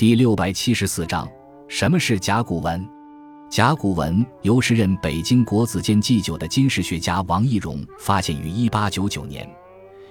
[0.00, 1.28] 第六百七十四章：
[1.68, 2.88] 什么是甲骨文？
[3.50, 9.46] 甲骨文由时任北京国子监祭酒的金石学家王懿荣发现于一八九九年。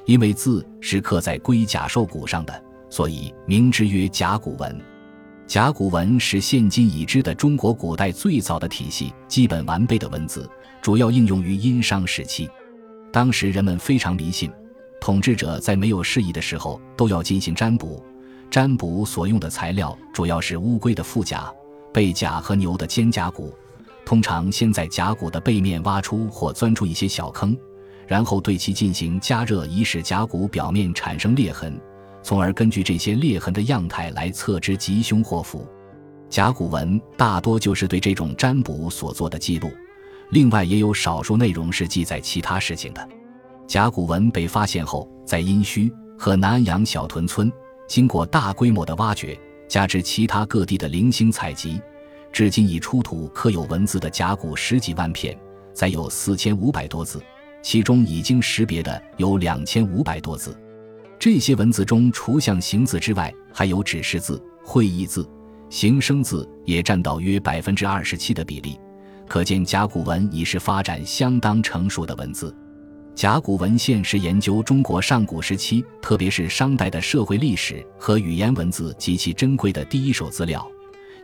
[0.06, 4.80] 因为字是刻在龟甲兽骨上的，所以名之曰甲骨文。
[5.48, 10.48] 甲骨文是现今已知的中国古代最早的体系基本完备的文字，
[10.84, 12.48] 主要应用于殷商时期。
[13.12, 14.52] 当时人们非常迷信。
[15.02, 18.06] 统治者在没有事宜的时候都要进行占卜，
[18.50, 21.52] 占卜所用的材料主要是乌龟的腹甲、
[21.94, 23.54] 背甲和牛的肩胛骨。
[24.06, 27.56] 通常先在甲骨的背面挖出或钻出一些小坑，
[28.08, 31.80] 然后对其进行加热，以使甲骨表面产生裂痕，
[32.24, 35.68] 从而根据这些裂痕的样态来测知吉凶祸福。
[36.28, 39.70] 甲骨文大多就是对这种占卜所做的记录，
[40.32, 43.10] 另外也有少数内容是记载其他事情的。
[43.68, 47.52] 甲骨文被发现后，在殷墟和南阳小屯村
[47.90, 51.82] 经过大规模的挖掘，加之其他各地的零星采集，
[52.32, 55.36] 至今已出土刻有文字的甲骨十几万片，
[55.74, 57.20] 载有四千五百多字，
[57.64, 60.56] 其中已经识别的有两千五百多字。
[61.18, 65.28] 这些文字中，除象形字之外，还有指示字、会意字、
[65.72, 68.80] 形声字，也占到约百分之二十七的比例。
[69.28, 72.56] 可见，甲骨文已是发展相当成熟的文字。
[73.20, 80.66] 甲骨文献是研究中国上古时期，特别是商代的社会历史和语言文字极其珍贵的第一手资料，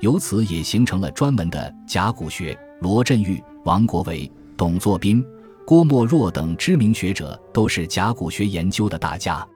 [0.02, 2.54] 由此也形成了专门的甲骨学。
[2.82, 5.26] 罗振玉、王国维、董作宾、
[5.66, 9.48] 郭沫若等知名学者都是甲骨学研究的大家。